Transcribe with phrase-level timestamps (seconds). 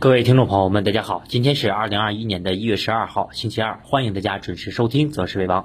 [0.00, 5.62] 各位听众朋友们，大家好，今天是二零二一年的一月十二号，星期二，欢迎大家准时收听《择时为王》。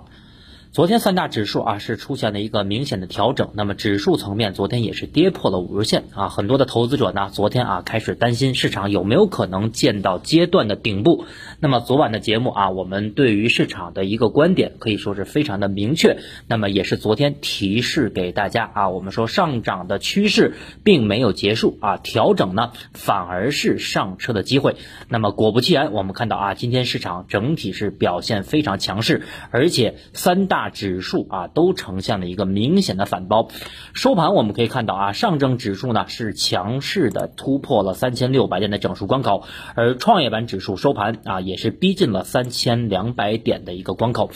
[0.73, 11.25] 昨天三大指数啊是出现了一个明显的调整，那么指数层面昨天也是跌破了五日线啊，很多的投资者呢昨天啊开始担心市场有没有可能见到阶段的顶部。
[11.59, 16.17] 那么昨晚的节目啊，我们对于市场的一个观点可以说是非常的明确，
[16.47, 24.77] 那么也是昨天提示给大家啊，我们说上涨的趋势并没有结束啊，调整呢反而是上车的机会。
[25.07, 29.21] 那么果不其然，我们看到啊，今天市场整体是表现非常强势，
[29.51, 30.62] 而且三大。
[30.69, 33.47] 指数啊都呈现了一个明显的反包，
[33.93, 39.43] 收盘我们可以看到啊，上证指数呢是强势的突破了三千六百点的整数关口，
[39.75, 44.29] 而创业板指数收盘啊也是逼近了三千两百点的一个关口。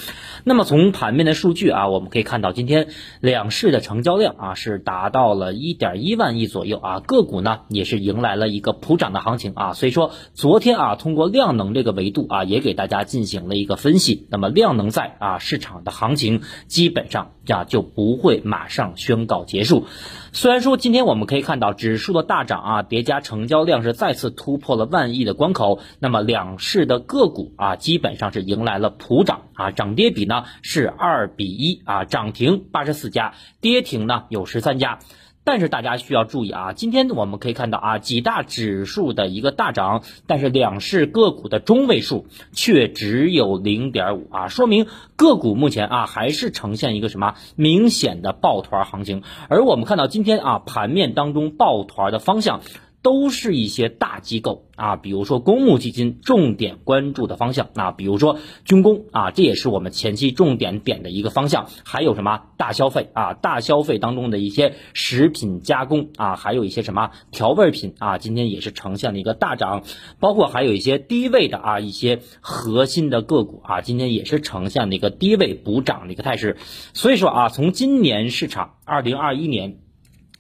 [0.44, 2.88] 那么从盘面的数据啊，我们可以看到今天
[3.22, 9.74] 两市的成交量啊是达到了一点一万亿左右啊，个股呢也是迎来了一个普涨的行情啊。
[9.74, 16.17] 所以说昨天啊通过量能这个维度啊也给大家进行了一个分析，那么量能在啊市场的行。
[16.18, 19.86] 情基本上呀就不会马上宣告结束。
[20.34, 35.00] 虽然说今天我们可以看到指数的大涨啊，叠加成交量是再次突破了万亿的关口，那么两市的个股啊基本上是迎来了普涨啊，涨跌比呢是二比一啊，涨停八十四家，跌停呢有十三家。
[35.48, 49.24] 但是大家需要注意啊，今天我们可以看到啊，几大指数的一个大涨，但是两市个股的中位数却只有零点五啊，说明个股目前啊还是呈现一个什么明显的抱团行情。
[49.48, 52.60] 而我们看到今天啊盘面当中抱团的方向。
[53.08, 61.70] 都是一些大机构啊，比如说公募基金重点关注的方向啊，比如说军工啊，这也是我们前期重点点的一个方向。
[61.86, 69.84] 还有什么大消费啊，大消费当中的一些食品加工啊，还有一些什么调味品啊，今天也是呈现了一个大涨。
[70.20, 76.58] 包括还有一些低位的啊，一些核心的个股啊，今天也是呈现了一个低位补涨的一个态势。
[76.94, 79.78] 所以说啊，从今年市场二零二一年。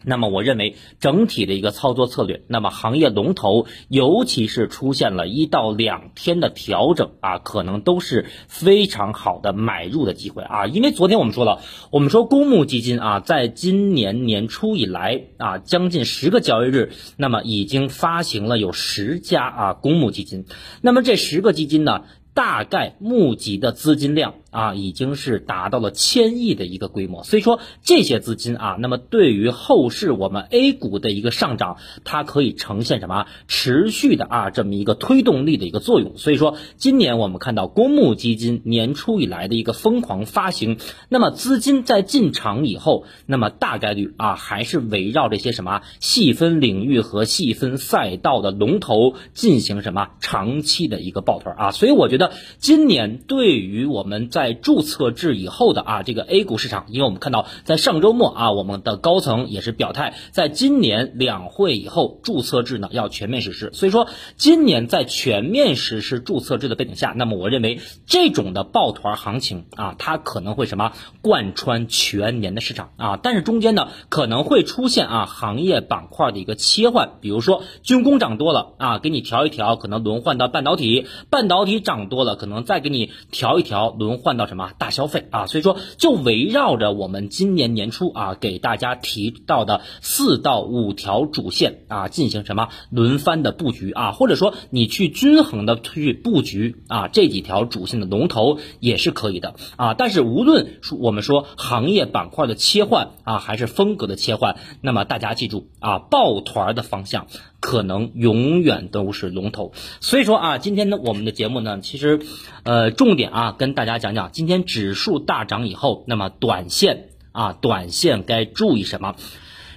[0.08, 10.66] 那么我认为整体的一个操作策略，那么行业龙头，尤其是出现了一到两天的调整啊，可能都是非常好的买入的机会啊。
[10.66, 11.60] 因为昨天我们说了，
[11.92, 20.46] 我们说公募基金啊，在今年年初以来啊，将近十个交易日，那么已经发行了有十家啊公募基金，
[20.82, 22.04] 那么这十个基金呢？
[22.38, 36.16] 大概募集的资金量啊，已经是达到了千亿的一个规模，所以说这些资金啊，那么对于后市我们 A 股的一个上涨，它可以呈现什么持续的啊这么一个推动力的一个作用。
[36.20, 40.78] 所以说今年我们看到公募基金年初以来的一个疯狂发行，
[41.10, 52.27] 那么资金在进场以后，那么大概率啊还是围绕这些什么细分领域和细分赛道的龙头进行什么长期的一个抱团啊，所以我觉得。
[52.60, 63.72] 今年对于我们在注册制以后的啊这个 A 股市场，因为我们看到在上周末啊，我们的高层也是表态，在今年两会以后注册制呢要全面实施。
[63.74, 82.17] 所以说，今年在全面实施注册制的背景下，那么我认为这种的抱团行情啊，它可能会什么贯穿全年的市场啊，但是中间呢可能会出现啊行业板块的一个切换，比如说军工涨多了啊，给你调一调，可能轮换到半导体，半导体涨多。
[82.18, 85.46] 多了，可能再给你调一调，轮换到什么大消费啊？
[85.46, 99.94] 所以说，就围绕着我们今年年初啊给大家提到的四到五条主线啊，进行什么轮番的布局啊，或者说你去均衡的去布局啊，这几条主线的龙头也是可以的啊。
[99.94, 107.28] 但是无论说我们说行业板块的切换啊，还是风格的切换，那么大家记住啊，抱团的方向。
[107.60, 112.22] 可能永远都是龙头，所以说啊，今天呢，我们的节目呢，其实，
[112.64, 119.16] 呃，重点啊，跟大家讲讲，今天指数大涨以后，那么短线啊，短线该注意什么？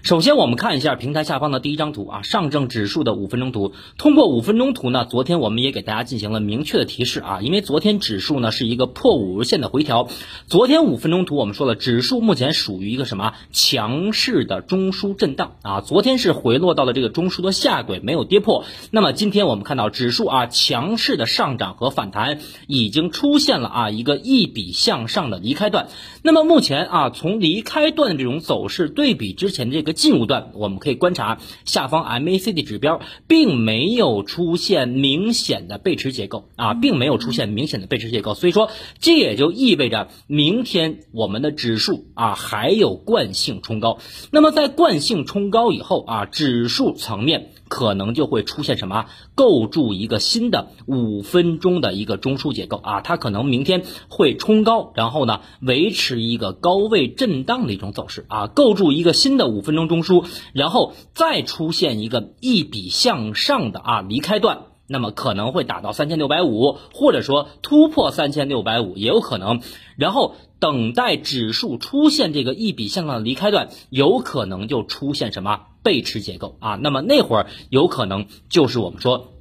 [0.02, 3.74] 首先，我们看一下平台下方的第一张图啊，上证指数的五分钟图。
[3.98, 10.08] 通过五分钟图呢，昨天我们也给大家进行了明确的提示啊，因为昨天指数呢是一个破五日线的回调。
[10.46, 15.82] 昨天五分钟图我们说了，指数目前属于一个什么强势的中枢震荡啊？
[15.82, 18.64] 昨天是回落到了这个中枢的下轨，没有跌破。
[18.90, 25.88] 那么今天我们看到指数啊强势的上涨和反弹已经出现了啊一个一笔向上的离开段。
[26.22, 29.89] 那么目前啊从离开段的这种走势对比之前这个。
[29.90, 38.70] 个进入段，我们可以观察下方 MACD 指标并没有出现明显的背驰结构啊，并没有出现明显的背驰结构，所以说
[39.00, 43.98] 这也就意味着明天我们的指数啊还有惯性冲高。
[44.30, 47.50] 那么在惯性冲高以后啊，指数层面。
[47.70, 69.60] 可能就会出现什么构筑一个新的五分钟的一个中枢结构啊，它可能明天会冲高，然后呢维持一个高位震荡的一种走势啊，构筑一个新的五分钟中枢，然后再出现一个一笔向上的啊离开段，那么可能会打到三千六百五，或者说突破三千六百五也有可能，
[69.96, 75.62] 然后等待指数出现这个一笔向上的离开段，有可能就出现什么？
[75.82, 79.32] 背驰结构啊，那么那会儿有可能就是我们说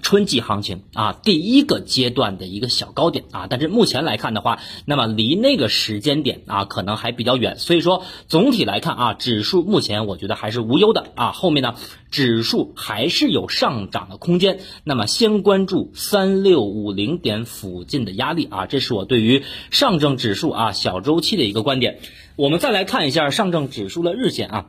[0.00, 11.74] 春季行情啊第一个阶段的一个小高点啊，但是目前来看的话，那么离那个时间点啊可能还比较远，所以说总体来看啊，指数目前我觉得还是无忧的啊，后面呢
[12.10, 22.00] 指数还是有上涨的空间，那么先关注三六五零点附近的压力啊，这是我对于上证指数啊小周期的一个观点。
[22.36, 24.66] 我们再来看一下上证指数的日线啊。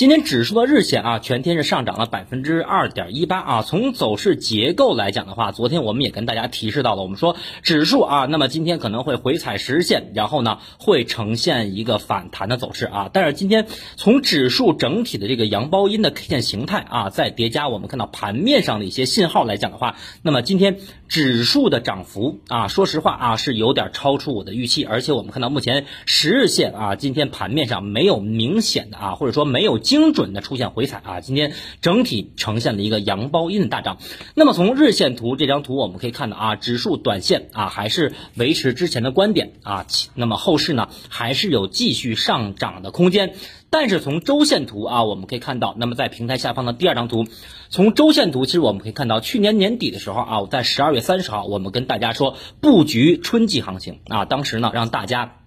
[0.00, 3.62] 今天指数的日线啊，全天是上涨了百分之二点一八啊。
[3.62, 13.10] 从走势结构来讲的话，昨天我们也跟大家提示到了，我们说指数啊，那么今天可能会回踩十日线，然后呢会呈现一个反弹的走势啊。
[13.12, 13.66] 但是今天
[13.96, 29.78] 从指数整体的这个阳包阴的 K 线形态啊，再叠加我们看到盘面上的一些信号来讲的话，那么今天指数的涨幅啊，说实话啊是有点超出我的预期，而且我们看到目前十日线啊，今天盘面上没有明显的啊，或者说没有。
[29.90, 33.98] 精准的出现回踩啊，今天整体呈现了一个阳包阴的大涨。
[34.36, 43.34] 那么从日线图这张图我们可以看到啊，指数短线啊还是维持之前的观点啊，那么后市呢还是有继续上涨的空间。
[43.68, 47.26] 但是从周线图啊，我们可以看到，那么在平台下方的第二张图，
[47.68, 55.39] 从周线图其实我们可以看到，去年年底的时候啊，我在十二月三十号，我们跟大家说布局春季行情啊，当时呢让大家。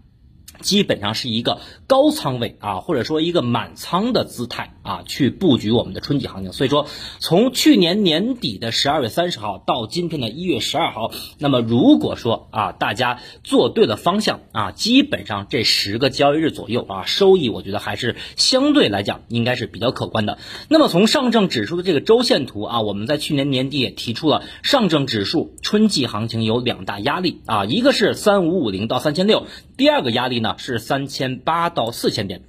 [0.64, 6.52] 基本上是一个高仓位啊，或者说一个满仓的姿态啊，去布局我们的春季行情。
[6.54, 6.88] 所以说，
[7.20, 20.38] 从去年年底的十二月三十号到今天的一月十二号，那么如果说啊，大家做对了方向啊，基本上这十个交易日左右啊，收益我觉得还是相对来讲应该是比较可观的。
[20.70, 30.56] 那么从上证指数的这个周线图啊，我们在去年年底也提出了上证指数春季行情有两大压力啊，一个是三五五零到三千六，第二个压力呢。
[30.58, 32.42] 是三千八到四千点。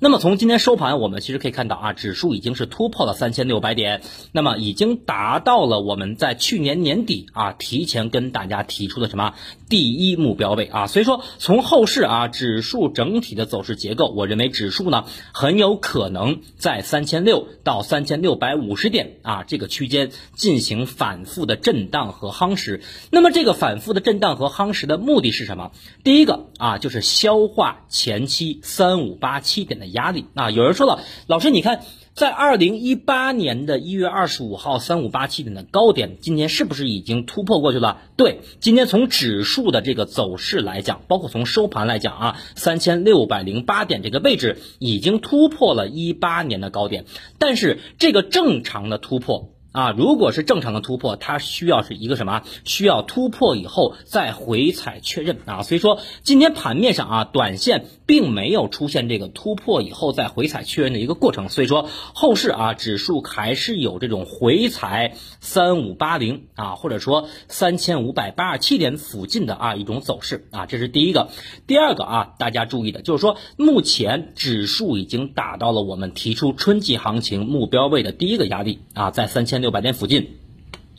[0.00, 4.02] 那么从今天收盘，我们其实可以看到啊，指数已经是突破了三千六百点，
[4.32, 9.34] 那么已经达到了我们在去年年底啊提前跟大家提出的什么
[9.68, 10.86] 第一目标位啊。
[10.86, 22.82] 所以说，从后市啊指数整体的走势结构，我认为指数呢很有可能在三千六到三千六百五十点啊这个区间进行反复的震荡和夯实。
[23.10, 25.72] 那么这个反复的震荡和夯实的目的是什么？
[26.02, 29.94] 第一个啊就是消化前期三五八七点的。
[29.94, 30.50] 压力啊！
[30.50, 31.82] 有人说了，老师，你看，
[32.14, 37.98] 在二零一八年的一月二十五号三五八七点的高点，今天是不是已经突破过去了？
[38.16, 47.04] 对，今天从指数的这个走势来讲，包括从收盘来讲啊，三千六百零八点这个位置已经突破了一八年的高点，
[47.38, 49.50] 但是这个正常的突破。
[49.74, 52.42] 啊，如果是正常的突破，它需要是一个什么？
[52.64, 55.62] 需要突破以后再回踩确认啊。
[55.64, 61.48] 所以说今天盘面上啊，短线并没有出现这个突破以后再回踩确认的一个过程。
[61.48, 70.66] 所以说后市啊，指数还是有这种回踩三五八零啊，或者说三千五百八十七点附近的啊一种走势啊。
[70.66, 71.30] 这是第一个。
[71.66, 79.54] 第二个啊，大家注意的就是说，目前指数已经达到了我们提出春季行情目标位的第一个压力啊，在三千。
[79.64, 80.36] 六百点附近，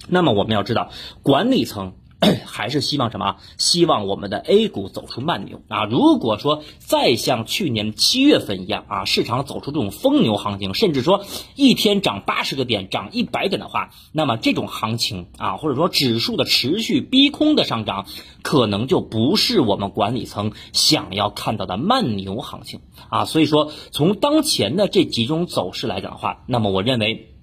[0.08, 0.90] 那么我们要知道，
[1.22, 1.94] 管理层
[2.46, 3.38] 还是希望什么？
[3.58, 5.86] 希望我们的 A 股走出慢牛啊！
[5.86, 18.06] 如果说再像去年七月份一样啊，市场走出这种疯牛行情，甚至说一天涨八十个点、涨一百点的话，那么这种行情啊，或者说指数的持续逼空的上涨，
[18.42, 23.26] 可能就不是我们管理层想要看到的慢牛行情啊！
[23.26, 27.35] 所以说，从当前的这几种走势来讲的话，那么我认为。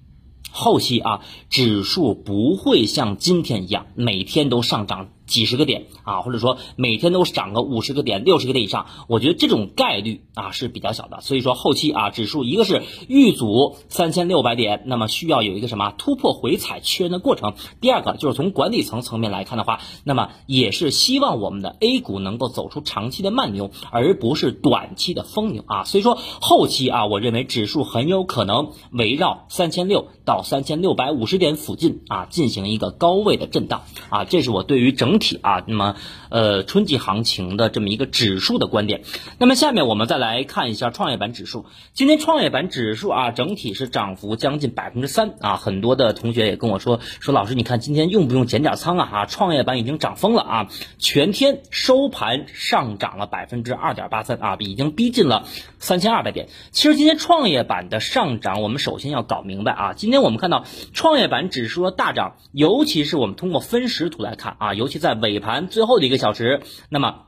[0.51, 11.21] 后期啊，指数不会像今天一样每天都上涨几十个点啊，或者说每天都涨个五十个点、六十个点以上，我觉得这种概率啊是比较小的。
[11.21, 17.53] 所以说后期啊，指数一个是遇阻三千六百点，那么需要有一个什么突破回踩确认的过程。
[17.79, 25.85] 第二个就是从管理层层面来看的话，那么也是希望我们的 A 股能够走出长期的慢牛，而不是短期的疯牛啊。
[25.85, 35.13] 所以说后期啊，我认为指数很有可能围绕三千六到三千六百五十点附近啊进行一个高位的震荡啊，这是我对于整。
[35.13, 35.95] 整啊，那么
[36.29, 39.03] 呃春季行情的这么一个指数的观点。
[39.37, 41.65] 那么下面我们再来看一下创业板指数。
[41.93, 45.57] 今天创业板指数啊，整体是涨幅将近百分之三啊。
[45.57, 49.09] 很多的同学也跟我说说，老师你看今天用不用减点仓啊？
[49.11, 55.45] 啊，创业板已经涨疯了啊，全天收盘上涨了百分之二点八三啊，已经逼近了
[55.77, 56.47] 三千二百点。
[56.71, 65.02] 其实今天创业板的上涨，我们首先要搞明白啊，今天我们看到创业板指数的大涨，尤其是我们通过分时图来看啊，尤其。
[65.03, 67.25] 在尾盘最后的一个小时，那么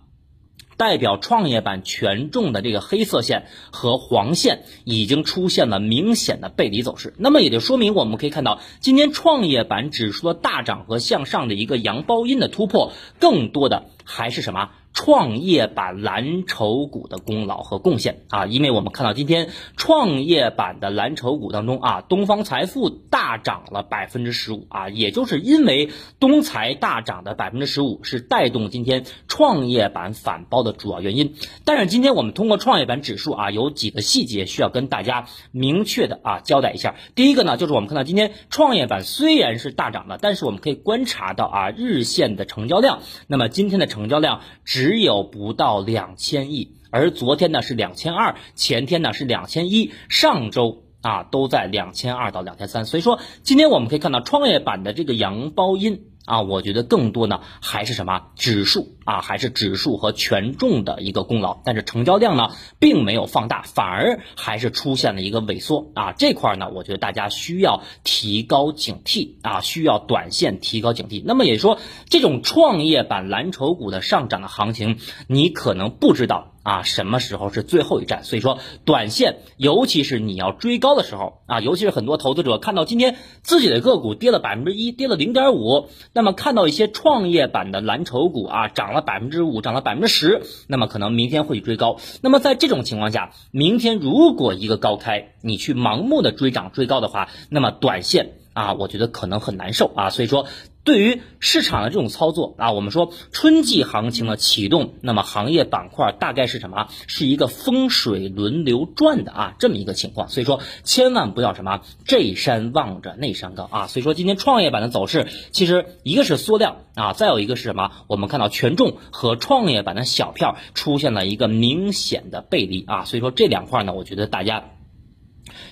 [0.77, 14.71] 代表创业板权重的这个黑色线和黄线已经出现了明显的背离走势，那么也就说明我们可以看到，今天创业板指数的大涨和向上的一个阳包阴的突破，更多的还是什么？
[14.95, 31.35] 创业板蓝筹股的功劳和贡献啊，因为我们看到今天创业板的蓝筹股当中啊，东方财富大涨了百分之十五啊，也就是因为东财大涨的百分之十五是带动今天创业板反包的主要原因。
[31.65, 36.95] 但是今天我们通过创业板指数啊，有几个细节需要跟大家明确的啊交代一下。
[37.15, 44.84] 第一个呢，就是我们看到今天创业板虽然是大涨的，但是我们可以观察到啊，日线的成交量，那么今天的成交量只。
[44.85, 56.11] 只有不到两千亿，而昨天呢是两千二，前天呢是两千一，上周啊都在两千二到两千三，所以说今天我们可以看到创业板的这个阳包阴。
[56.25, 61.61] 啊，我觉得更多呢还是什么指数啊，还是指数和权重的一个功劳。
[61.63, 66.11] 但是成交量呢并没有放大，反而还是出现了一个萎缩啊。
[66.11, 71.23] 这块呢，我觉得大家需要提高警惕啊，需要短线提高警惕。
[71.25, 74.97] 那么也说，这种创业板蓝筹股的上涨的行情，
[75.27, 76.51] 你可能不知道。
[76.65, 78.23] 啊，什么时候是最后一站？
[78.23, 91.97] 所以说，短线尤其是你要追高的时候啊，尤其是很多投资者看到今天自己的个股跌了百分之一，跌了零点五，那么看到一些创业板的蓝筹股啊涨涨了百分之五，涨了百分之十，那么可能明天会追高。
[92.21, 100.09] 那么在这种情况下，明天如果一个高开，你去盲目的追涨追高的话，那么短线啊，我觉得可能很难受啊。
[100.09, 100.47] 所以说。
[100.85, 106.87] 对于市场的这种操作啊，我们说春季行情的启动，那么行业板块大概是什么？
[107.07, 110.29] 是一个风水轮流转的啊，这么一个情况。
[110.29, 113.87] 所以说，千万不要什么这山望着那山高啊。
[113.87, 117.91] 所以说，今天创业板的走势，其实一个是缩量啊，再有一个是什么？
[118.05, 123.05] 我们看到权重和创业板的小票出现了一个明显的背离啊。
[123.05, 124.65] 所以说这两块呢，我觉得大家。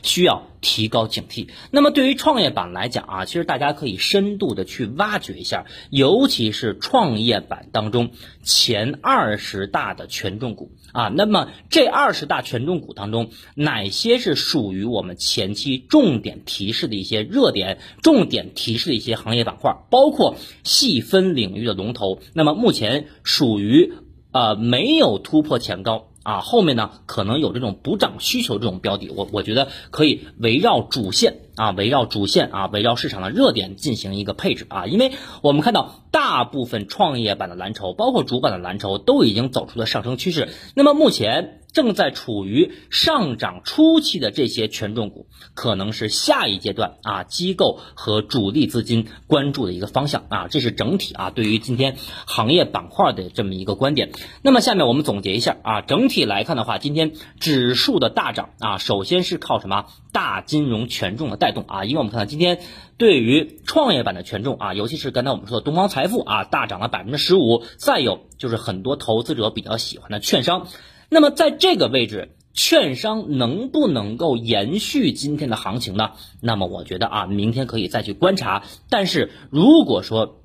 [0.01, 1.49] 需要提高警惕。
[1.71, 8.11] 那么对于创业板来讲啊，其实大家可以深度的去挖掘一下，尤其是创业板当中
[8.43, 11.07] 前二十大的权重股啊。
[11.07, 22.19] 那么这二十大权重股当中，哪些是属于我们前期重点提示的一些热点、重点提示的一些行业板块，包括细分领域的龙头。
[22.33, 23.93] 那么目前属于
[24.31, 26.09] 呃没有突破前高。
[26.23, 35.11] 啊，后面呢可能有这种补涨需求这种标的，我我觉得可以围绕主线啊，围绕主线啊，围绕市场的热点进行一个配置啊，因为
[35.41, 41.59] 我们看到大部分创业板的蓝筹，包括主板的蓝筹都已经走出了上升趋势，那么目前。
[41.73, 54.11] 正在处于上涨初期的这些权重股，可能是下一阶段啊机构和主力资金关注的一个方向啊，这是整体啊对于今天行业板块的这么一个观点。
[54.43, 62.59] 那么下面我们总结一下啊，整体来看的话，今天指数的大涨啊，首先是靠什么大金融权重的带动啊，因为我们看到今天
[62.97, 70.67] 对于创业板的权重啊，尤其是刚才我们说的东方财富啊，大涨了百分之十五，再有就是很多投资者比较喜欢的券商。
[71.13, 76.13] 那么在这个位置，券商能不能够延续今天的行情呢？
[76.41, 78.63] 那么我觉得啊，明天可以再去观察。
[78.89, 80.41] 但是如果说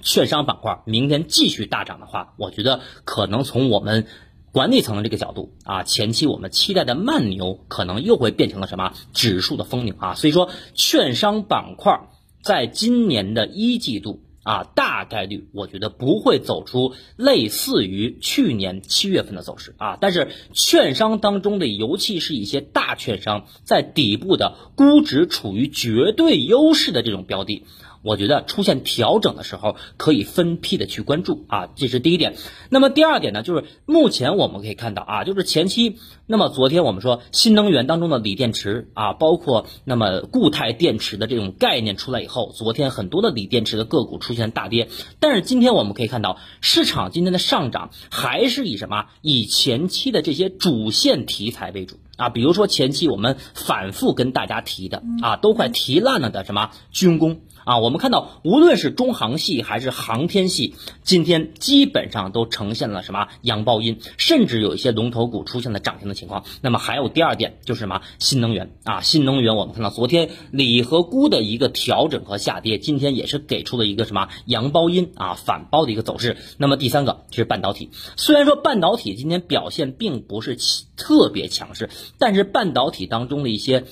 [0.00, 4.06] 券商板块明天继续大涨的话，我觉得可能从我们
[4.52, 10.14] 管理层的这个角度啊，前期我们期待的慢牛可能又会变成了什么指数的疯牛啊。
[10.14, 12.08] 所以说，券商板块
[12.42, 14.22] 在今年的一季度。
[14.42, 19.98] 啊，大概率我觉得不会走出类似于去年七月份的走势啊。
[20.00, 27.64] 但是券商当中的，尤其是一些大券商在底部的估值处于绝对优势的这种标的，
[28.02, 32.34] 我觉得出现调整的时候，可以分批的去关注啊，这是第一点。
[32.68, 44.88] 那么第二点呢，就是目前我们可以看到啊，就是前期，那么昨天我们说新能源当中的锂电池啊，包括那么固态电池的这种概念出来以后，昨天很多的锂电池的个股出现大跌。
[45.18, 49.06] 但是今天我们可以看到，市场今天的上涨还是以什么？
[49.20, 57.40] 以前期的这些主线题材为主啊，比如说前期我们反复跟大家提的啊，都快提烂了的什么军工。
[57.64, 66.44] 啊，我们看到，无论是中航系还是航天系，今天基本上都呈现了什么阳包阴，甚至有一些龙头股出现了涨停的情况。
[66.62, 76.38] 那么还有第二点就是什么新能源啊，新能源我们看到昨天锂和钴的一个调整和下跌，今天也是给出了一个什么阳包阴啊反包的一个走势。
[76.56, 80.56] 那么第三个就是半导体，虽然说半导体今天表现并不是
[80.96, 83.84] 特别强势，但是半导体当中的一些。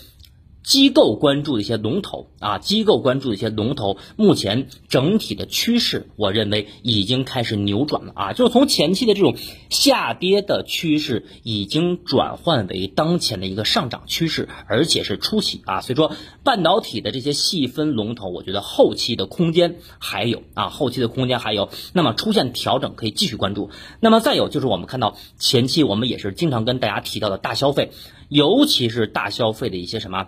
[0.68, 9.34] 机构关注的一些龙头啊，机构关注的一些龙头，目前整体的趋势，我认为已经开始扭转了啊，就是从前期的这种
[9.70, 16.12] 下跌的趋势，已经转换为当前的一个上涨趋势，而且是初期啊，所以说
[16.44, 23.70] 半导体的这些细分龙头，我觉得后期的空间还有啊，后期的空间还有，那么出现调整可以继续关注。
[24.00, 27.90] 那么再有就是我们看到前期我们也是经常跟大家提到的大消费，
[28.28, 30.26] 尤其是大消费的一些什么。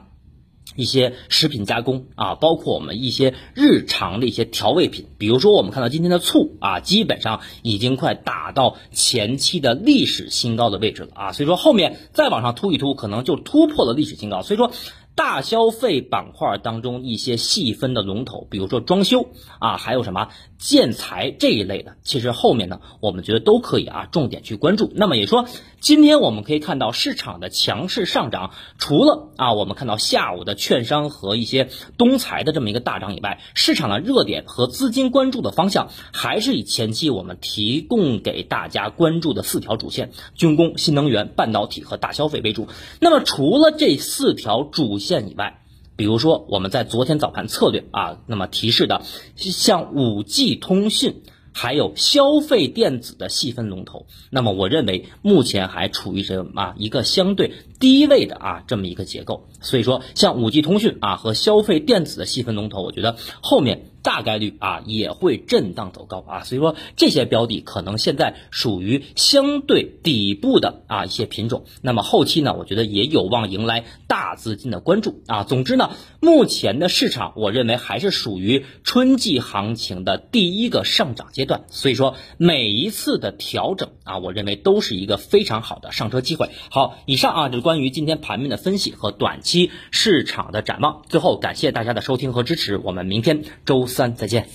[0.81, 14.73] 一些食品加工啊，包括我们一些日常的一些调味品，比如说我们看到今天的醋啊，基本上已经快打到前期的历史新高的位置了啊，所以说后面再往上突一突，可能就突破了历史新高，所以说。
[15.17, 20.29] 大消费板块当中一些细分的龙头，比如说装修啊，还有什么
[20.61, 24.93] 建材这一类的，其实后面呢，我们觉得都可以啊，重点去关注。
[24.95, 25.47] 那么也说，
[25.81, 42.69] 今天我们可以看到市场的强势上涨，除了啊，我们看到下午的券商和一些东财的这么一个大涨以外，市场的热点和资金关注的方向还是以前期我们提供给大家关注的四条主线：军工、新能源、半导体和大消费为主。
[43.01, 45.60] 那么除了这四条主，线以外，
[46.01, 49.03] 比如说我们在昨天早盘策略啊，那么提示的
[49.37, 51.21] 像五 G 通讯，
[51.53, 63.91] 还有消费电子的细分龙头，那么我认为目前还处于什么一个相对低位的啊这么一个结构，所以说像五 G 通讯啊和消费电子的细分龙头，我觉得后面。
[64.03, 75.45] 大概率啊也会震荡走高啊，所以说这些标的可能现在属于相对底部的啊一些品种，那么后期呢，我觉得也有望迎来大资金的关注啊。
[75.45, 75.91] 总之呢，
[76.21, 86.51] 目前的市场我认为还是属于春季行情的第一个上涨阶段，所以说每一次的调整啊，我认为都是一个非常好的上车机会。
[86.71, 91.03] 好，以上啊就是关于今天盘面的分析和短期市场的展望。
[91.09, 94.49] 最后感谢大家的收听和支持，我们明天周三，再见。